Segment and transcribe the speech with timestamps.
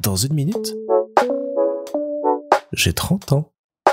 [0.00, 0.74] Dans une minute,
[2.72, 3.52] j'ai 30 ans.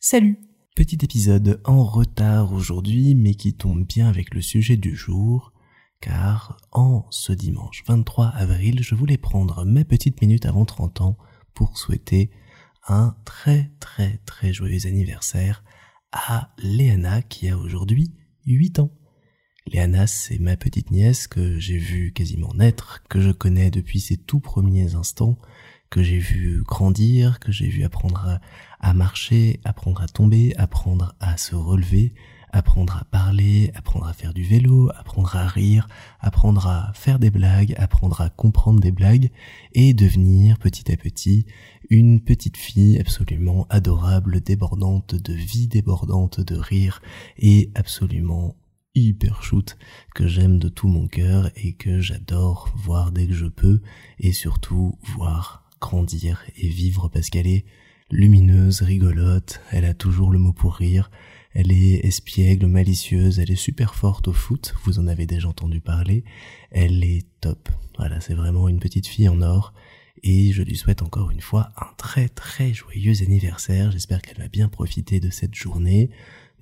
[0.00, 0.38] Salut
[0.74, 5.52] Petit épisode en retard aujourd'hui, mais qui tombe bien avec le sujet du jour,
[6.00, 11.16] car en ce dimanche 23 avril, je voulais prendre mes petites minutes avant 30 ans
[11.54, 12.30] pour souhaiter
[12.88, 15.62] un très très très joyeux anniversaire
[16.10, 18.14] à Léana qui a aujourd'hui
[18.46, 18.90] 8 ans.
[19.66, 24.18] Léana, c'est ma petite nièce que j'ai vue quasiment naître, que je connais depuis ses
[24.18, 25.38] tout premiers instants,
[25.88, 28.40] que j'ai vu grandir, que j'ai vu apprendre
[28.78, 32.12] à, marcher, apprendre à tomber, apprendre à se relever,
[32.52, 35.88] apprendre à parler, apprendre à faire du vélo, apprendre à rire,
[36.20, 39.30] apprendre à faire des blagues, apprendre à comprendre des blagues
[39.72, 41.46] et devenir petit à petit
[41.88, 47.00] une petite fille absolument adorable, débordante de vie, débordante de rire
[47.38, 48.56] et absolument
[48.94, 49.76] hyper shoot
[50.14, 53.80] que j'aime de tout mon cœur et que j'adore voir dès que je peux
[54.18, 57.64] et surtout voir grandir et vivre parce qu'elle est
[58.10, 61.10] lumineuse, rigolote, elle a toujours le mot pour rire,
[61.52, 65.80] elle est espiègle, malicieuse, elle est super forte au foot, vous en avez déjà entendu
[65.80, 66.24] parler,
[66.70, 67.68] elle est top.
[67.98, 69.72] Voilà, c'est vraiment une petite fille en or
[70.22, 73.90] et je lui souhaite encore une fois un très très joyeux anniversaire.
[73.90, 76.10] J'espère qu'elle va bien profiter de cette journée.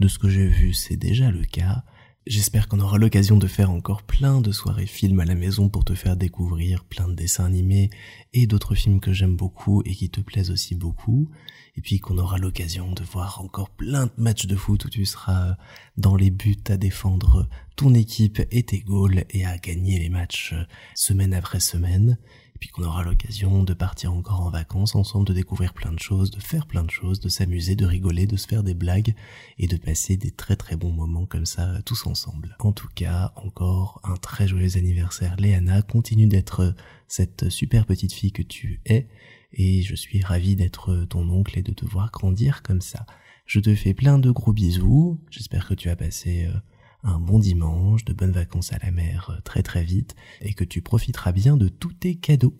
[0.00, 1.84] De ce que j'ai vu, c'est déjà le cas.
[2.24, 5.84] J'espère qu'on aura l'occasion de faire encore plein de soirées films à la maison pour
[5.84, 7.90] te faire découvrir plein de dessins animés
[8.32, 11.28] et d'autres films que j'aime beaucoup et qui te plaisent aussi beaucoup.
[11.76, 15.04] Et puis qu'on aura l'occasion de voir encore plein de matchs de foot où tu
[15.04, 15.56] seras
[15.96, 20.54] dans les buts à défendre ton équipe et tes goals et à gagner les matchs
[20.94, 22.18] semaine après semaine
[22.62, 26.30] puis qu'on aura l'occasion de partir encore en vacances ensemble, de découvrir plein de choses,
[26.30, 29.16] de faire plein de choses, de s'amuser, de rigoler, de se faire des blagues
[29.58, 32.56] et de passer des très très bons moments comme ça tous ensemble.
[32.60, 36.76] En tout cas, encore un très joyeux anniversaire Léana, continue d'être
[37.08, 39.08] cette super petite fille que tu es
[39.52, 43.06] et je suis ravi d'être ton oncle et de te voir grandir comme ça.
[43.44, 46.56] Je te fais plein de gros bisous, j'espère que tu as passé euh,
[47.02, 50.64] un bon dimanche, de bonnes vacances à la mer euh, très très vite et que
[50.64, 52.54] tu profiteras bien de tous tes cadeaux.